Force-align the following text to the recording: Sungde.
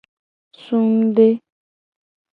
Sungde. 0.65 1.27